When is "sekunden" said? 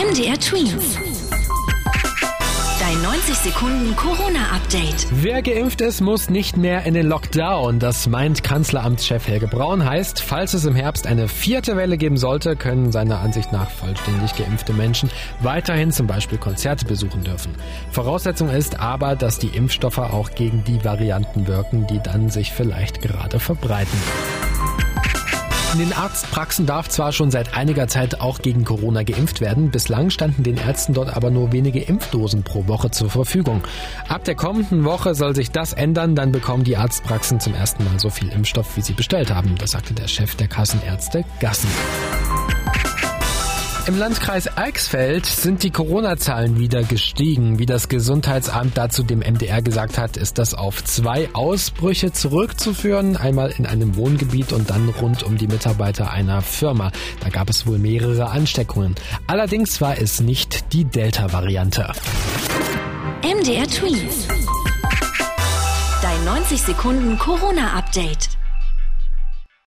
3.34-3.94, 66.62-67.18